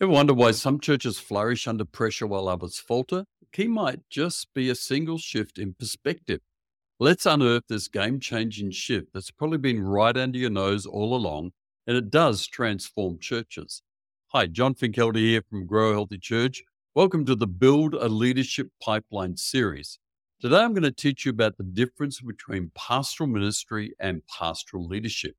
[0.00, 3.24] Ever wonder why some churches flourish under pressure while others falter?
[3.40, 6.38] The key might just be a single shift in perspective.
[7.00, 11.50] Let's unearth this game changing shift that's probably been right under your nose all along,
[11.84, 13.82] and it does transform churches.
[14.28, 16.62] Hi, John Finkelde here from Grow Healthy Church.
[16.94, 19.98] Welcome to the Build a Leadership Pipeline series.
[20.40, 25.34] Today I'm going to teach you about the difference between pastoral ministry and pastoral leadership.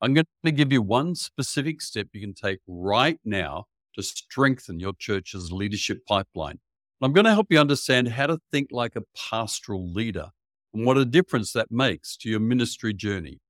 [0.00, 4.80] I'm going to give you one specific step you can take right now to strengthen
[4.80, 6.58] your church's leadership pipeline.
[7.02, 10.28] I'm going to help you understand how to think like a pastoral leader
[10.74, 13.40] and what a difference that makes to your ministry journey.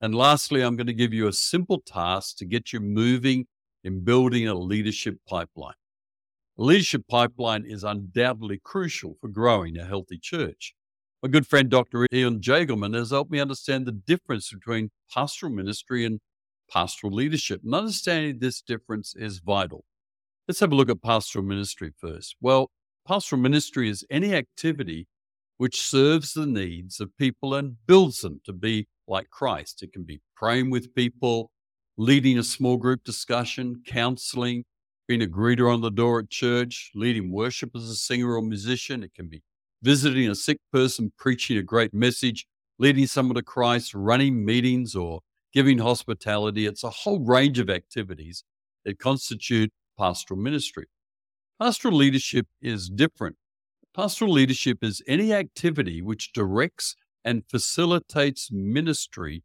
[0.00, 3.46] And lastly, I'm going to give you a simple task to get you moving
[3.84, 5.74] in building a leadership pipeline.
[6.58, 10.74] A leadership pipeline is undoubtedly crucial for growing a healthy church.
[11.22, 12.06] My good friend Dr.
[12.12, 16.20] Ian Jagelman has helped me understand the difference between pastoral ministry and
[16.70, 17.60] pastoral leadership.
[17.64, 19.84] And understanding this difference is vital.
[20.48, 22.36] Let's have a look at pastoral ministry first.
[22.40, 22.70] Well,
[23.06, 25.06] pastoral ministry is any activity
[25.56, 29.82] which serves the needs of people and builds them to be like Christ.
[29.82, 31.50] It can be praying with people,
[31.96, 34.64] leading a small group discussion, counseling,
[35.06, 39.02] being a greeter on the door at church, leading worship as a singer or musician.
[39.02, 39.42] It can be
[39.82, 42.46] visiting a sick person, preaching a great message,
[42.78, 45.20] leading someone to Christ, running meetings, or
[45.54, 46.66] giving hospitality.
[46.66, 48.42] It's a whole range of activities
[48.84, 50.86] that constitute pastoral ministry.
[51.60, 53.36] Pastoral leadership is different.
[53.94, 59.44] Pastoral leadership is any activity which directs and facilitates ministry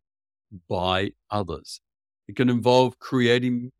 [0.67, 1.80] by others.
[2.27, 3.71] It can involve creating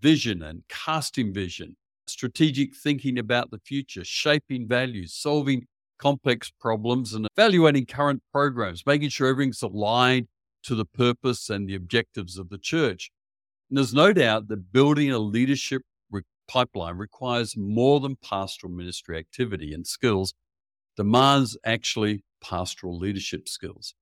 [0.00, 5.66] vision and casting vision, strategic thinking about the future, shaping values, solving
[5.98, 10.26] complex problems, and evaluating current programs, making sure everything's aligned
[10.64, 13.10] to the purpose and the objectives of the church.
[13.68, 19.18] And there's no doubt that building a leadership re- pipeline requires more than pastoral ministry
[19.18, 20.34] activity and skills,
[20.96, 23.94] demands actually pastoral leadership skills.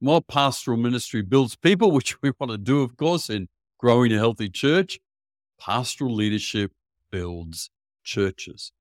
[0.00, 4.18] More pastoral ministry builds people, which we want to do, of course, in growing a
[4.18, 4.98] healthy church.
[5.60, 6.72] Pastoral leadership
[7.10, 7.70] builds
[8.04, 8.72] churches.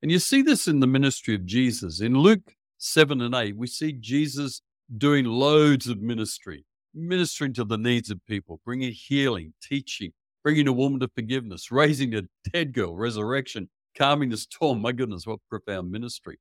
[0.00, 2.00] And you see this in the ministry of Jesus.
[2.00, 4.62] In Luke 7 and 8, we see Jesus
[4.96, 6.64] doing loads of ministry
[6.94, 12.14] ministering to the needs of people, bringing healing, teaching, bringing a woman to forgiveness, raising
[12.14, 12.22] a
[12.52, 14.80] dead girl, resurrection, calming the storm.
[14.80, 16.38] My goodness, what profound ministry.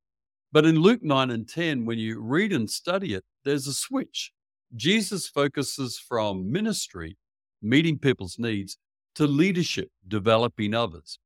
[0.51, 4.31] But in Luke 9 and 10, when you read and study it, there's a switch.
[4.75, 7.17] Jesus focuses from ministry,
[7.61, 8.77] meeting people's needs,
[9.15, 11.19] to leadership, developing others.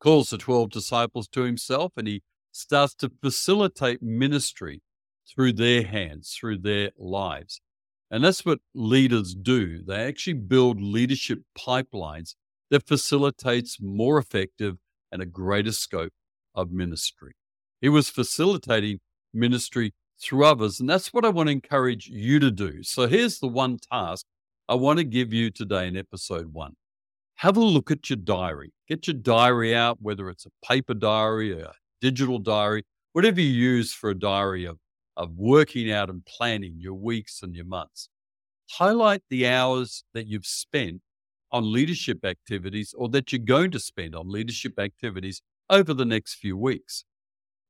[0.00, 2.22] Calls the 12 disciples to himself, and he
[2.52, 4.82] starts to facilitate ministry
[5.32, 7.60] through their hands, through their lives.
[8.10, 9.82] And that's what leaders do.
[9.82, 12.34] They actually build leadership pipelines
[12.70, 14.76] that facilitates more effective
[15.12, 16.12] and a greater scope
[16.54, 17.32] of ministry.
[17.80, 18.98] He was facilitating
[19.32, 20.80] ministry through others.
[20.80, 22.82] And that's what I want to encourage you to do.
[22.82, 24.26] So here's the one task
[24.68, 26.74] I want to give you today in episode one.
[27.36, 28.72] Have a look at your diary.
[28.86, 33.92] Get your diary out, whether it's a paper diary, a digital diary, whatever you use
[33.92, 34.78] for a diary of
[35.20, 38.08] of working out and planning your weeks and your months.
[38.72, 41.02] Highlight the hours that you've spent
[41.52, 46.36] on leadership activities or that you're going to spend on leadership activities over the next
[46.36, 47.04] few weeks.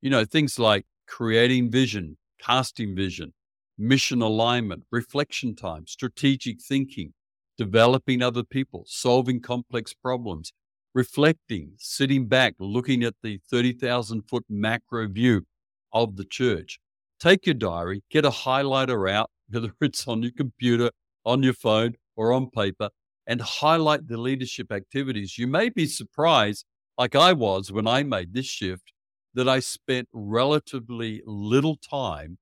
[0.01, 3.33] You know, things like creating vision, casting vision,
[3.77, 7.15] mission alignment, reflection time, strategic thinking,
[7.59, 10.53] developing other people, solving complex problems,
[10.95, 15.47] reflecting, sitting back, looking at the 30,000 foot macro view
[15.93, 16.79] of the church,
[17.21, 20.91] take your diary, get a highlighter out, whether it's on your computer,
[21.25, 22.91] on your phone, or on paper,
[23.27, 25.39] and highlight the leadership activities.
[25.39, 26.65] You may be surprised,
[26.99, 28.93] like I was when I made this shift,
[29.35, 32.39] that I spent relatively little time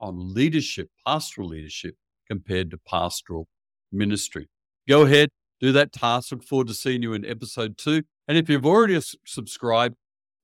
[0.00, 1.94] on leadership, pastoral leadership,
[2.28, 3.46] compared to pastoral
[3.92, 4.48] ministry.
[4.88, 5.30] Go ahead,
[5.60, 6.32] do that task.
[6.32, 8.02] Look forward to seeing you in episode two.
[8.26, 9.96] And if you've already subscribed,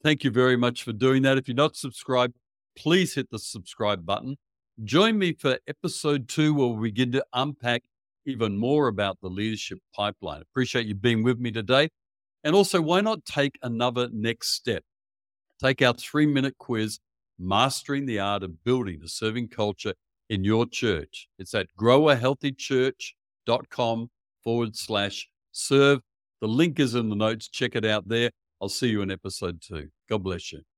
[0.03, 1.39] thank you very much for doing that.
[1.39, 2.37] If you're not subscribed,
[2.77, 4.37] please hit the subscribe button.
[4.85, 7.83] Join me for episode two, where we begin to unpack
[8.27, 10.43] even more about the leadership pipeline.
[10.43, 11.91] Appreciate you being with me today.
[12.45, 14.85] And also, why not take another next step?
[15.63, 16.99] Take our three minute quiz,
[17.39, 19.93] Mastering the Art of Building a Serving Culture
[20.31, 21.29] in Your Church.
[21.39, 24.11] It's at growahealthychurch.com
[24.43, 26.01] forward slash serve.
[26.41, 27.49] The link is in the notes.
[27.49, 28.31] Check it out there.
[28.63, 29.91] I'll see you in episode two.
[30.09, 30.70] God bless you.